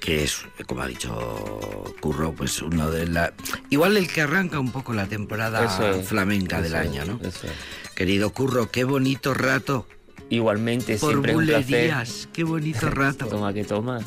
[0.00, 1.14] que es, como ha dicho
[2.00, 3.32] Curro, pues uno de la...
[3.70, 7.20] Igual el que arranca un poco la temporada es, flamenca del es, año, ¿no?
[7.26, 7.40] es.
[7.94, 9.86] Querido Curro, qué bonito rato.
[10.28, 11.64] Igualmente, Por siempre es un placer.
[11.66, 13.26] bulerías, qué bonito rato.
[13.26, 14.00] Toma que toma.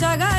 [0.00, 0.29] saga.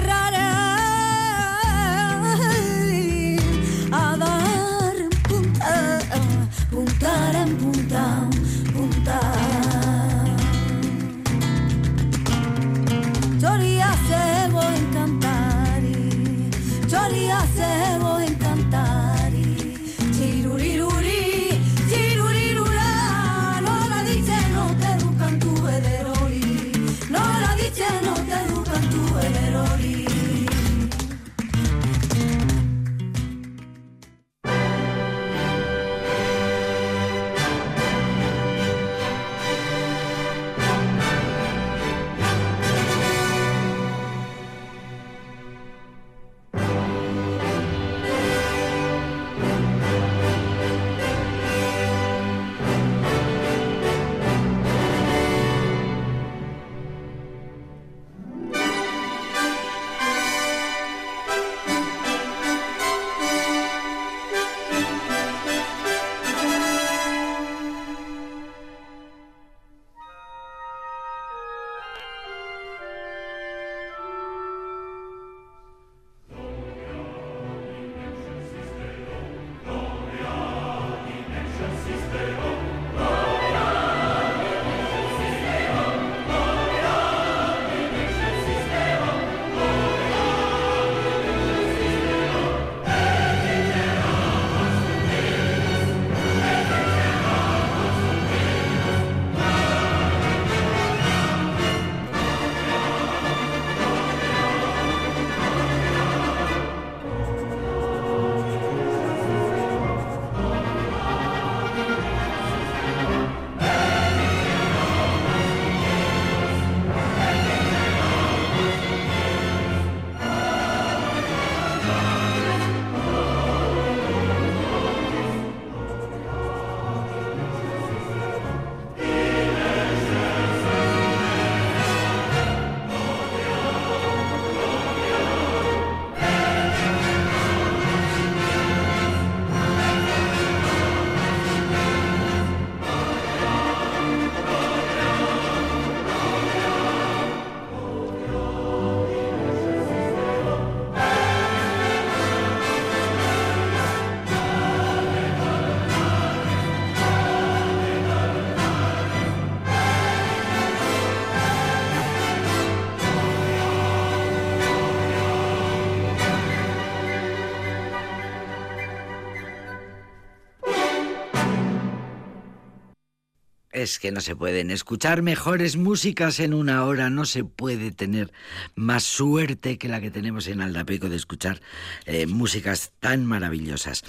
[173.82, 178.32] Es que no se pueden escuchar mejores músicas en una hora, no se puede tener
[178.76, 181.62] más suerte que la que tenemos en Aldapeco de escuchar
[182.06, 184.04] eh, músicas tan maravillosas.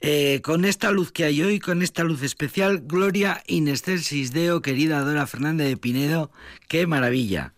[0.00, 4.62] Eh, con esta luz que hay hoy, con esta luz especial, Gloria in excelsis Deo,
[4.62, 6.30] querida Dora Fernández de Pinedo,
[6.66, 7.52] qué maravilla.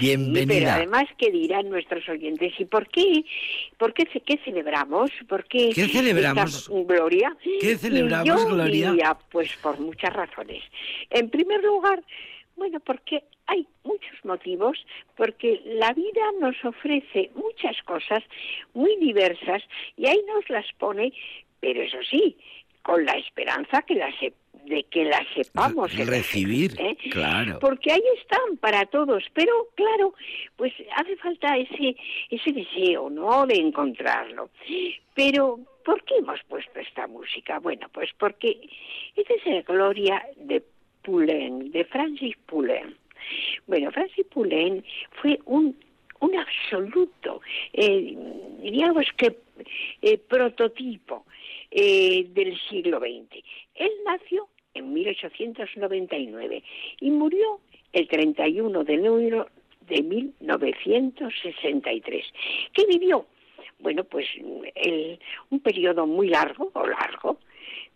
[0.00, 0.40] Bienvenida.
[0.40, 2.52] Sí, pero además, ¿qué dirán nuestros oyentes?
[2.58, 3.24] ¿Y por qué?
[3.78, 5.10] ¿Por qué, qué celebramos?
[5.28, 6.68] ¿Por qué, ¿Qué celebramos?
[6.68, 7.36] Gloria?
[7.60, 8.90] ¿Qué celebramos, Y yo Gloria?
[8.90, 10.62] diría, pues por muchas razones.
[11.10, 12.02] En primer lugar,
[12.56, 14.78] bueno, porque hay muchos motivos,
[15.16, 18.22] porque la vida nos ofrece muchas cosas
[18.74, 19.62] muy diversas
[19.96, 21.12] y ahí nos las pone,
[21.60, 22.36] pero eso sí,
[22.82, 24.14] con la esperanza que las
[24.64, 26.96] de que las sepamos recibir, ¿eh?
[27.10, 27.58] claro.
[27.60, 30.14] porque ahí están para todos, pero claro,
[30.56, 31.96] pues hace falta ese
[32.30, 34.50] ese deseo, ¿no?, de encontrarlo.
[35.14, 37.58] Pero ¿por qué hemos puesto esta música?
[37.58, 38.58] Bueno, pues porque
[39.14, 40.62] esta es la gloria de
[41.02, 42.96] Poulenc, de Francis Poulenc.
[43.66, 44.84] Bueno, Francis Poulenc
[45.20, 45.76] fue un
[46.20, 47.40] un absoluto,
[47.72, 48.14] eh,
[48.62, 49.36] diríamos que
[50.02, 51.24] eh, prototipo
[51.70, 53.42] eh, del siglo XX.
[53.74, 56.62] Él nació en 1899
[57.00, 57.60] y murió
[57.92, 59.48] el 31 de enero
[59.88, 62.24] de 1963.
[62.72, 63.26] ¿Qué vivió?
[63.78, 64.26] Bueno, pues
[64.74, 65.18] el-
[65.50, 67.38] un periodo muy largo, o largo,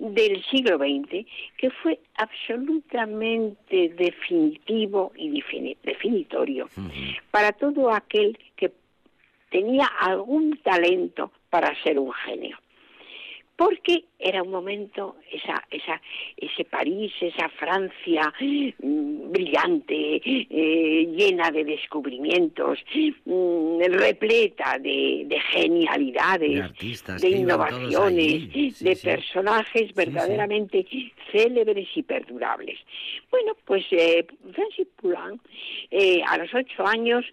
[0.00, 1.26] del siglo XX,
[1.58, 6.68] que fue absolutamente definitivo y defini- definitorio
[7.30, 8.72] para todo aquel que
[9.50, 12.56] tenía algún talento para ser un genio
[13.60, 16.00] porque era un momento esa esa
[16.34, 22.78] ese París esa Francia mm, brillante eh, llena de descubrimientos
[23.26, 28.50] mm, repleta de, de genialidades De artistas innovaciones.
[28.50, 29.06] Sí, de sí.
[29.06, 29.92] personajes sí.
[29.94, 30.86] verdaderamente
[31.30, 32.78] célebres y perdurables
[33.30, 35.38] bueno pues eh, Francis Poulenc
[35.90, 37.26] eh, a los ocho años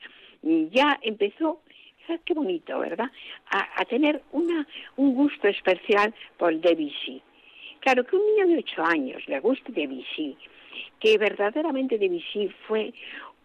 [0.72, 1.62] ya empezó
[2.26, 3.10] qué bonito, ¿verdad?
[3.49, 7.22] A, tener una, un gusto especial por Debussy.
[7.80, 10.36] Claro, que un niño de ocho años le guste Debussy,
[10.99, 12.93] que verdaderamente Debussy fue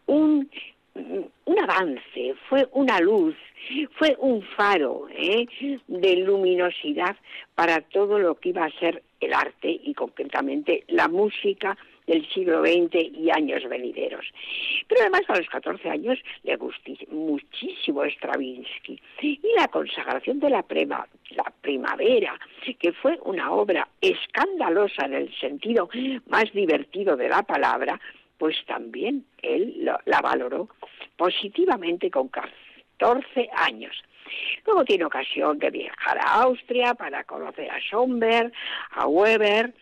[0.06, 0.48] un,
[0.94, 3.36] un avance, fue una luz,
[3.98, 5.46] fue un faro ¿eh?
[5.86, 7.16] de luminosidad
[7.54, 11.76] para todo lo que iba a ser el arte y concretamente la música
[12.06, 14.26] del siglo XX y años venideros.
[14.88, 20.62] Pero además a los 14 años le gustó muchísimo Stravinsky y la consagración de la,
[20.62, 22.38] prema- la primavera,
[22.78, 25.88] que fue una obra escandalosa en el sentido
[26.26, 28.00] más divertido de la palabra,
[28.38, 30.68] pues también él la valoró
[31.16, 33.96] positivamente con 14 años.
[34.66, 38.52] Luego tiene ocasión de viajar a Austria para conocer a Schomberg,
[38.90, 39.72] a Weber.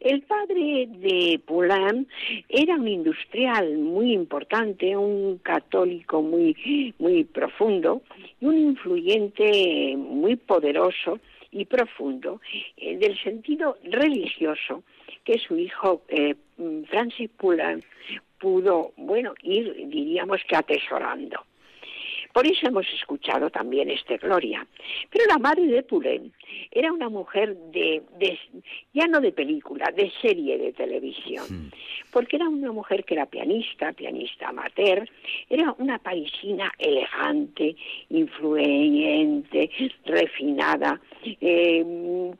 [0.00, 2.08] El padre de Poulenc
[2.48, 8.02] era un industrial muy importante, un católico muy, muy profundo
[8.40, 11.20] y un influyente muy poderoso
[11.52, 12.40] y profundo
[12.76, 14.82] eh, del sentido religioso
[15.24, 16.34] que su hijo eh,
[16.88, 17.84] Francis Poulenc
[18.38, 21.44] pudo, bueno, ir, diríamos que atesorando.
[22.32, 24.66] Por eso hemos escuchado también este Gloria.
[25.10, 26.32] Pero la madre de Poulenc
[26.70, 28.38] era una mujer de, de-
[28.92, 31.70] ya no de película, de serie de televisión.
[32.12, 35.08] Porque era una mujer que era pianista, pianista amateur,
[35.48, 37.76] era una parisina elegante,
[38.08, 39.70] influyente,
[40.04, 41.00] refinada,
[41.40, 42.32] eh,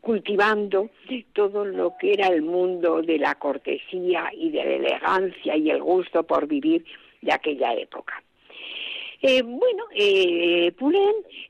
[0.00, 0.90] cultivando
[1.32, 5.82] todo lo que era el mundo de la cortesía y de la elegancia y el
[5.82, 6.84] gusto por vivir
[7.20, 8.22] de aquella época.
[9.22, 10.72] Eh, bueno, eh,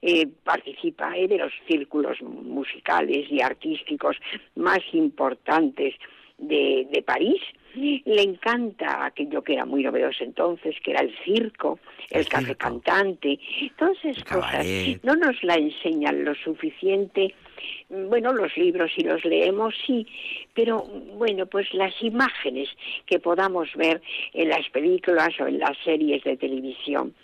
[0.02, 4.16] eh, participa eh, de los círculos musicales y artísticos
[4.56, 5.94] más importantes
[6.36, 7.40] de, de París.
[7.74, 11.78] Le encanta aquello que era muy novedoso entonces, que era el circo,
[12.10, 12.58] el, El café circo.
[12.58, 13.38] cantante,
[13.78, 14.66] todas esas cosas.
[15.02, 17.34] No nos la enseñan lo suficiente.
[17.88, 20.06] Bueno, los libros si los leemos, sí,
[20.54, 20.82] pero
[21.16, 22.68] bueno, pues las imágenes
[23.06, 24.00] que podamos ver
[24.32, 27.14] en las películas o en las series de televisión.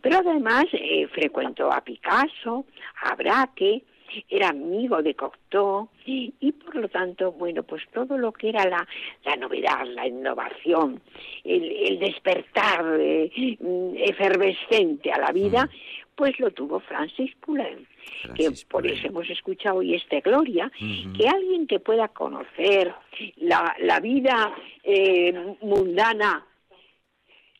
[0.00, 2.64] Pero además eh, frecuentó a Picasso,
[3.02, 3.82] a Braque,
[4.28, 8.86] era amigo de Cocteau y, por lo tanto, bueno, pues todo lo que era la,
[9.24, 11.00] la novedad, la innovación,
[11.42, 15.68] el, el despertar eh, mm, efervescente a la vida,
[16.14, 17.88] pues lo tuvo Francis Poulenc,
[18.34, 22.94] que por eso hemos escuchado hoy este Gloria, que alguien que pueda conocer
[23.36, 26.46] la, la vida eh, mundana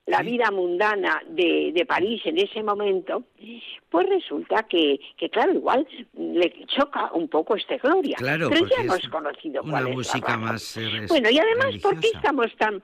[0.06, 0.32] la Sí.
[0.32, 3.22] vida mundana de, de París en ese momento,
[3.88, 8.14] pues resulta que, que, claro, igual le choca un poco este Gloria.
[8.18, 11.68] Claro, pero ya hemos conocido una cuál es la música más, eh, Bueno, y además,
[11.82, 12.18] ¿por qué religiosa.
[12.18, 12.82] estamos tan,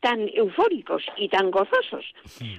[0.00, 2.06] tan eufóricos y tan gozosos?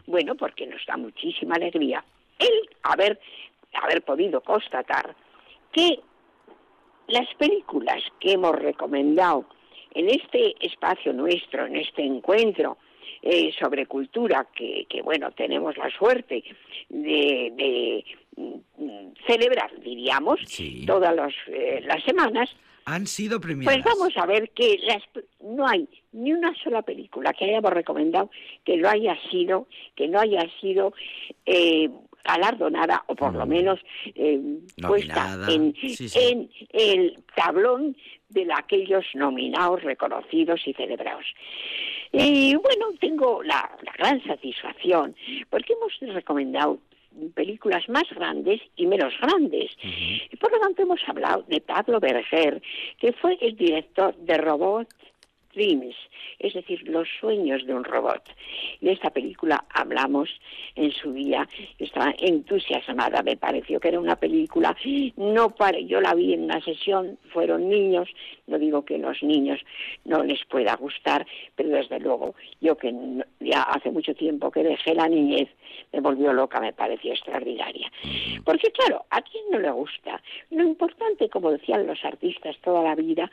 [0.05, 2.05] Bueno, porque nos da muchísima alegría
[2.37, 3.19] el haber,
[3.73, 5.15] haber podido constatar
[5.71, 5.99] que
[7.07, 9.45] las películas que hemos recomendado
[9.93, 12.77] en este espacio nuestro, en este encuentro
[13.21, 16.43] eh, sobre cultura, que, que, bueno, tenemos la suerte
[16.89, 18.05] de, de,
[18.35, 20.85] mm, celebrar, diríamos, Sí.
[20.85, 22.49] todas eh, las semanas,
[22.85, 23.81] Han sido premiadas.
[23.81, 25.01] pues vamos a ver que las,
[25.41, 28.29] no hay ni una sola película que hayamos recomendado
[28.65, 30.93] que lo haya sido, que no haya sido
[31.45, 31.89] eh,
[32.23, 33.79] galardonada o por lo menos
[34.15, 34.39] eh,
[34.81, 36.19] puesta en, sí, sí.
[36.19, 37.95] en el tablón
[38.29, 41.25] de aquellos nominados, reconocidos y celebrados.
[42.11, 45.15] Y bueno, tengo la, la gran satisfacción
[45.49, 46.79] porque hemos recomendado
[47.33, 49.71] películas más grandes y menos grandes.
[49.83, 52.61] Y por lo tanto hemos hablado de Pablo Berger,
[52.99, 54.87] que fue el director de Robot
[55.53, 55.95] Dreams,
[56.39, 58.23] es decir, los sueños de un robot.
[58.81, 60.29] De esta película hablamos
[60.75, 61.47] en su día,
[61.79, 64.75] estaba entusiasmada, me pareció que era una película,
[65.17, 68.09] no para, yo la vi en una sesión, fueron niños,
[68.47, 69.59] no digo que los niños
[70.05, 71.25] no les pueda gustar,
[71.55, 72.93] pero desde luego yo que
[73.39, 75.49] ya hace mucho tiempo que dejé la niñez,
[75.91, 77.91] me volvió loca, me pareció extraordinaria.
[78.43, 80.21] Porque claro, ¿a quién no le gusta?
[80.51, 83.29] Lo importante, como decían los artistas toda la vida,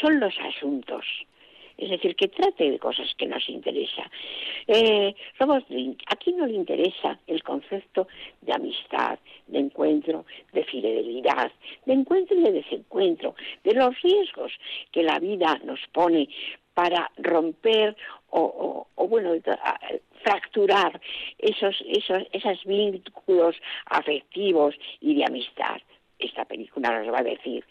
[0.00, 1.04] son los asuntos.
[1.76, 4.10] Es decir, que trate de cosas que nos interesa.
[4.66, 8.08] Eh, ¿a quién no le interesa el concepto
[8.40, 11.50] de amistad, de encuentro, de fidelidad,
[11.86, 14.52] de encuentro y de desencuentro, de los riesgos
[14.90, 16.28] que la vida nos pone
[16.74, 17.96] para romper
[18.30, 19.32] o, bueno,
[20.22, 21.00] fracturar
[21.38, 23.56] esos, esos, esos vínculos
[23.86, 25.80] afectivos y de amistad?
[26.26, 27.64] Esta película nos va a decir.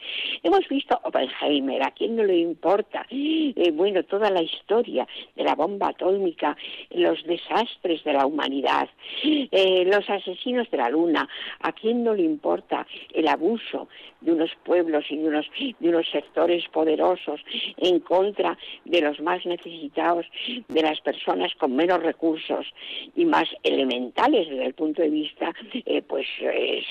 [0.44, 3.06] Hemos visto Oppenheimer, ¿a quién no le importa?
[3.10, 6.56] Eh, bueno, toda la historia de la bomba atómica,
[6.92, 8.90] los desastres de la humanidad,
[9.24, 11.28] eh, los asesinos de la luna,
[11.62, 13.88] ¿a quién no le importa el abuso
[14.22, 15.48] de unos pueblos y de unos,
[15.80, 17.42] de unos sectores poderosos
[17.78, 20.26] en contra de los más necesitados,
[20.68, 22.68] de las personas con menos recursos
[23.16, 26.28] y más elementales desde el punto de vista eh, pues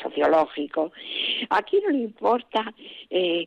[0.03, 0.93] sociológico?
[1.51, 2.73] ¿A quién no le importa
[3.11, 3.47] eh,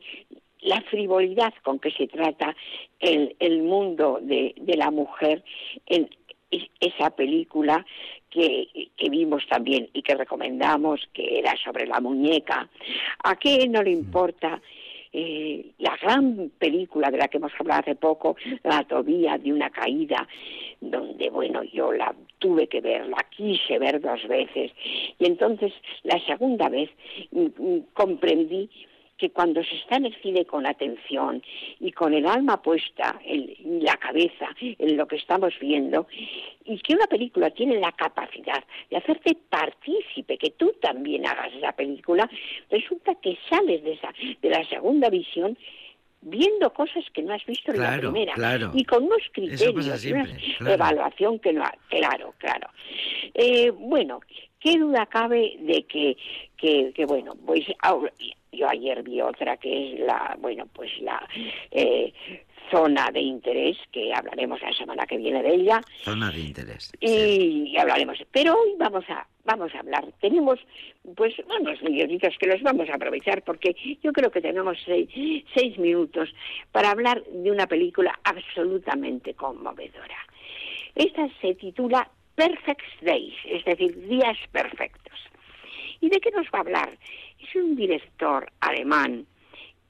[0.61, 2.55] la frivolidad con que se trata
[2.99, 5.43] el, el mundo de, de la mujer
[5.87, 6.09] en
[6.51, 7.85] es- esa película
[8.29, 12.69] que, que vimos también y que recomendamos, que era sobre la muñeca?
[13.23, 14.61] ¿A qué no le importa?
[15.13, 19.69] Eh, la gran película de la que hemos hablado hace poco, La Tobía de una
[19.69, 20.27] caída,
[20.81, 24.71] donde, bueno, yo la tuve que ver, la quise ver dos veces,
[25.19, 25.71] y entonces
[26.03, 26.89] la segunda vez
[27.31, 28.69] mm, mm, comprendí
[29.17, 31.41] que cuando se está en el cine con atención
[31.79, 36.07] y con el alma puesta en la cabeza en lo que estamos viendo
[36.65, 41.71] y que una película tiene la capacidad de hacerte partícipe, que tú también hagas esa
[41.73, 42.29] película,
[42.69, 45.57] resulta que sales de esa de la segunda visión
[46.21, 48.71] viendo cosas que no has visto en la primera claro.
[48.73, 50.73] y con unos criterios, y una siempre, claro.
[50.73, 52.69] evaluación que no ha- claro, claro.
[53.33, 54.21] Eh, bueno,
[54.59, 56.15] qué duda cabe de que,
[56.55, 58.13] que, que, bueno, pues ahora-
[58.53, 61.27] yo ayer vi otra que es la, bueno, pues la
[61.71, 62.13] eh,
[62.71, 66.91] zona de interés, que hablaremos la semana que viene de ella, Zona de interés.
[66.99, 67.63] y, sí.
[67.67, 68.17] y hablaremos.
[68.31, 70.05] Pero hoy vamos a vamos a hablar.
[70.21, 70.59] Tenemos
[71.15, 75.09] pues unos minutitos que los vamos a aprovechar porque yo creo que tenemos seis,
[75.53, 76.33] seis minutos
[76.71, 80.17] para hablar de una película absolutamente conmovedora.
[80.95, 85.13] Esta se titula Perfect Days, es decir, días perfectos.
[86.01, 86.97] ¿Y de qué nos va a hablar?
[87.39, 89.25] Es un director alemán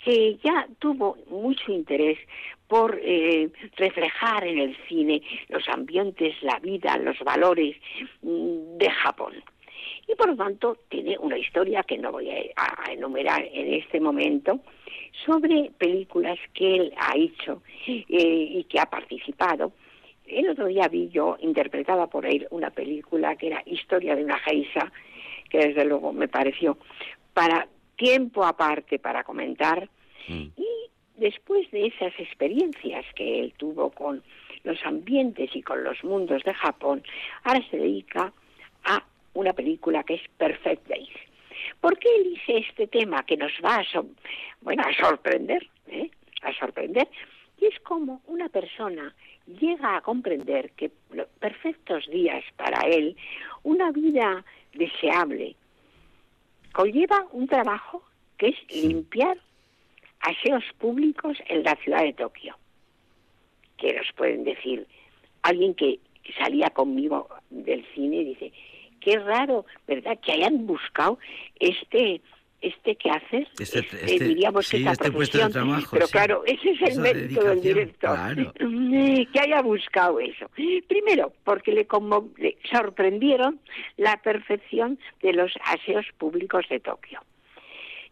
[0.04, 2.18] que ya tuvo mucho interés
[2.68, 7.76] por eh, reflejar en el cine los ambientes, la vida, los valores
[8.22, 9.34] mm, de Japón.
[10.08, 14.60] Y por lo tanto tiene una historia que no voy a, enumerar en este momento
[15.26, 19.72] sobre películas que él ha hecho eh, y que ha participado.
[20.26, 24.40] El otro día vi yo, interpretada por él, una película que era Historia de una
[24.40, 24.92] geisa,
[25.54, 26.80] que desde luego me pareció
[27.36, 29.88] para tiempo aparte para comentar.
[30.28, 30.48] Mm.
[30.58, 30.68] Y
[31.18, 34.24] después de esas experiencias que él tuvo con
[34.64, 37.04] los ambientes y con los mundos de Japón,
[37.44, 38.34] ahora se dedica
[38.86, 39.04] a
[39.36, 41.14] una película que es Perfect Days.
[41.80, 44.08] ¿Por qué elige este tema que nos va a, so-
[44.62, 45.70] bueno, a sorprender?
[45.88, 46.10] ¿eh?
[46.42, 47.08] A sorprender.
[47.62, 49.14] Y es como una persona
[49.60, 50.90] llega a comprender que
[51.40, 53.16] perfectos días para él,
[53.64, 54.44] una vida
[54.74, 55.56] deseable,
[56.72, 58.04] conlleva un trabajo
[58.38, 59.38] que es limpiar
[60.22, 62.56] aseos públicos en la ciudad de Tokio.
[63.78, 64.88] Que nos pueden decir,
[65.42, 66.00] alguien que
[66.38, 68.52] salía conmigo del cine dice,
[69.02, 70.18] qué raro, ¿verdad?
[70.20, 71.20] Que hayan buscado
[71.60, 72.22] este
[72.64, 76.12] este que haces, Este- este, este- diríamos que esta puesto de profesión, trabajo, pero sí.
[76.14, 78.54] claro, ese es el Esa mérito del director, claro.
[79.34, 80.50] que haya buscado eso.
[80.88, 83.60] Primero, porque le, conmo- le sorprendieron
[83.98, 87.22] la perfección de los aseos públicos de Tokio.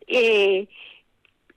[0.07, 0.67] Eh,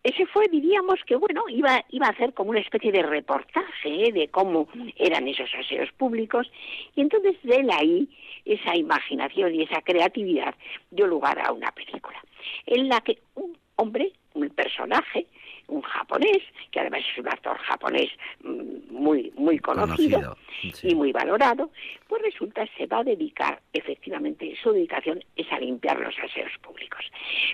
[0.04, 4.12] ese fue, diríamos que bueno, iba, iba a hacer como una especie de reportaje ¿eh?
[4.12, 6.50] de cómo eran esos aseos públicos,
[6.94, 8.08] y entonces de él ahí,
[8.44, 10.54] esa imaginación y esa creatividad
[10.90, 12.22] dio lugar a una película,
[12.66, 15.26] en la que un hombre, un personaje,
[15.68, 18.10] un japonés, que además es un actor japonés
[18.42, 20.36] mm, muy, muy conocido, Conocido,
[20.72, 20.88] sí.
[20.88, 21.70] y muy valorado,
[22.08, 27.04] pues resulta se va a dedicar, efectivamente, su dedicación es a limpiar los aseos públicos.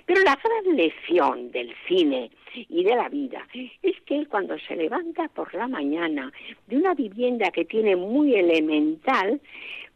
[0.05, 4.75] Pero la gran lección del cine y de la vida es que él cuando se
[4.75, 6.31] levanta por la mañana
[6.67, 9.39] de una vivienda que tiene muy elemental,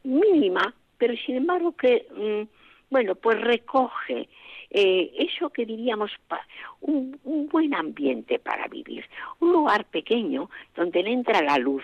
[0.03, 2.47] mínima, pero sin embargo que, mm,
[2.89, 4.29] bueno, pues recoge
[4.77, 6.45] eh, eso que diríamos pa-
[6.81, 9.03] un, un buen ambiente para vivir,
[9.39, 11.83] un lugar pequeño donde le entra la luz,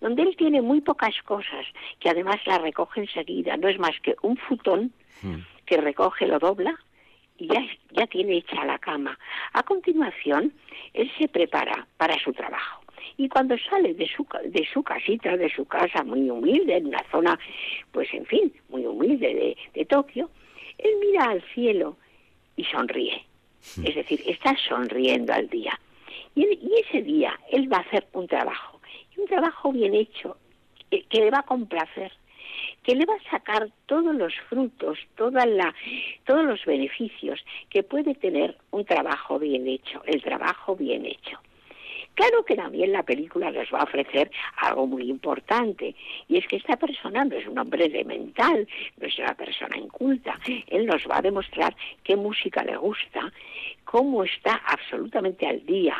[0.00, 1.64] donde él tiene muy pocas cosas,
[1.98, 5.38] que además la recoge enseguida, no es más que un futón Mm.
[5.66, 6.78] que recoge, lo dobla
[7.38, 7.60] y ya,
[7.90, 9.18] ya tiene hecha la cama.
[9.52, 10.52] A continuación,
[10.94, 12.82] él se prepara para su trabajo.
[13.16, 17.02] Y cuando sale de su, de su casita, de su casa muy humilde, en una
[17.10, 17.36] zona,
[17.90, 20.30] pues en fin, muy humilde de, de Tokio,
[20.78, 21.96] él mira al cielo
[22.58, 23.24] y sonríe.
[23.84, 25.78] Es decir, está sonriendo al día.
[26.34, 28.80] Y, en- y ese día él va a hacer un trabajo,
[29.16, 30.36] y un trabajo bien hecho,
[30.90, 32.12] eh, que le va a complacer,
[32.82, 35.74] que le va a sacar todos los frutos, toda la,
[36.24, 41.38] todos los beneficios que puede tener un trabajo bien hecho, el trabajo bien hecho.
[42.18, 45.94] Claro que también la película nos va a ofrecer algo muy importante,
[46.26, 48.66] y es que esta persona no es un hombre elemental,
[49.00, 50.36] no es una persona inculta.
[50.66, 53.32] Él nos va a demostrar qué música le gusta,
[53.84, 55.96] cómo está absolutamente al día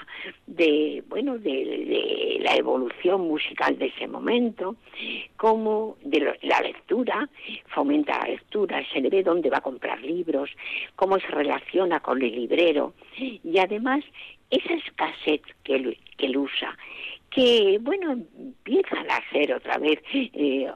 [0.48, 1.50] de, bueno, de,
[1.92, 4.74] de la evolución musical de ese momento,
[5.36, 7.28] cómo de lo- la lectura,
[7.68, 10.50] fomenta la lectura, se le ve dónde va a comprar libros,
[10.96, 14.04] cómo se relaciona con el librero, y además
[14.50, 15.78] esas cassettes que
[16.18, 16.76] que él usa,
[17.30, 20.70] que, bueno, empiezan a ser otra vez eh,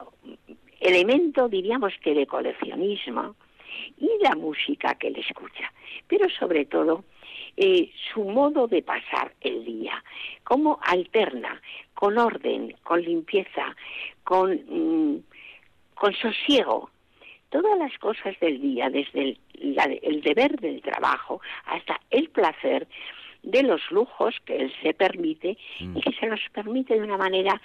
[0.79, 3.35] elemento, diríamos que de coleccionismo,
[3.97, 5.71] y la música que él escucha,
[6.07, 7.03] pero sobre todo
[7.57, 10.03] eh, su modo de pasar el día,
[10.43, 11.61] cómo alterna
[11.93, 13.75] con orden, con limpieza,
[14.23, 15.23] con, mm,
[15.95, 16.89] con sosiego,
[17.49, 19.39] todas las cosas del día, desde el,
[20.01, 22.87] el deber del trabajo hasta el placer
[23.43, 27.61] de los lujos que él se permite y que se los permite de una manera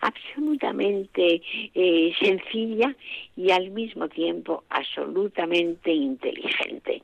[0.00, 1.42] absolutamente
[1.74, 2.94] eh, sencilla
[3.36, 7.02] y al mismo tiempo absolutamente inteligente.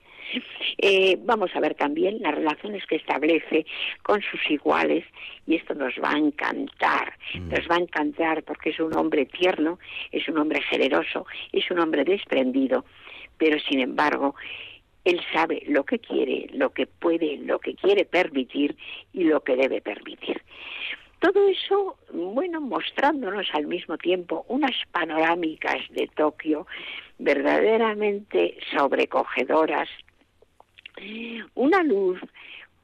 [0.79, 3.67] Eh, vamos a ver también las relaciones que establece
[4.03, 5.05] con sus iguales
[5.47, 9.79] y esto nos va a encantar, nos va a encantar porque es un hombre tierno,
[10.11, 12.85] es un hombre generoso, es un hombre desprendido,
[13.39, 14.35] pero sin embargo
[15.05, 18.77] él sabe lo que quiere, lo que puede, lo que quiere permitir
[19.13, 20.43] y lo que debe permitir.
[21.21, 26.67] Todo eso, bueno, mostrándonos al mismo tiempo unas panorámicas de Tokio
[27.19, 29.89] verdaderamente sobrecogedoras,
[31.55, 32.21] una luz,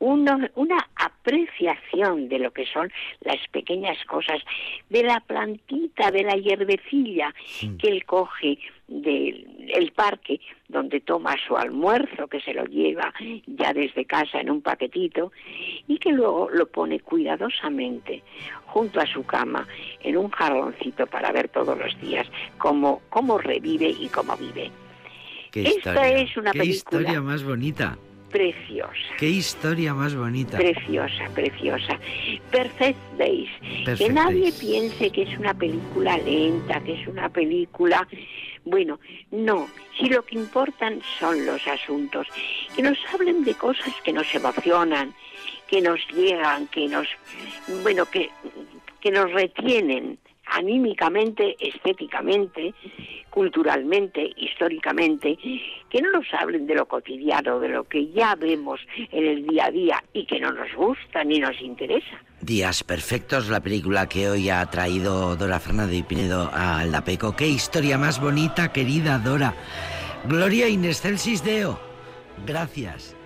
[0.01, 2.90] una, una apreciación de lo que son
[3.20, 4.42] las pequeñas cosas,
[4.88, 7.32] de la plantita, de la hierbecilla
[7.78, 13.12] que él coge del el parque donde toma su almuerzo, que se lo lleva
[13.46, 15.30] ya desde casa en un paquetito,
[15.86, 18.22] y que luego lo pone cuidadosamente
[18.66, 19.68] junto a su cama
[20.01, 22.26] en un jarroncito para ver todos los días
[22.59, 24.70] cómo, cómo revive y cómo vive.
[25.53, 27.01] Qué Esta historia, es una qué película.
[27.01, 27.98] historia más bonita.
[28.30, 28.94] Preciosa.
[29.18, 30.56] Qué historia más bonita.
[30.56, 31.98] Preciosa, preciosa.
[32.50, 33.50] Perfect Days.
[33.84, 34.54] Perfect que nadie Days.
[34.54, 38.06] piense que es una película lenta, que es una película...
[38.64, 39.00] Bueno,
[39.30, 39.68] no.
[39.98, 42.26] Si lo que importan son los asuntos.
[42.76, 45.14] Que nos hablen de cosas que nos emocionan,
[45.66, 47.08] que nos llegan, que nos...
[47.82, 48.30] Bueno, que,
[49.00, 50.18] que nos retienen
[50.51, 52.74] anímicamente, estéticamente,
[53.30, 55.38] culturalmente, históricamente,
[55.88, 58.80] que no nos hablen de lo cotidiano, de lo que ya vemos
[59.12, 62.22] en el día a día y que no nos gusta ni nos interesa.
[62.40, 67.36] Días Perfectos, la película que hoy ha traído Dora Fernández y Pinedo a Aldapeco.
[67.36, 69.55] Qué historia más bonita, querida Dora.
[70.24, 71.78] Gloria in excelsis Deo.
[72.46, 73.19] Gracias.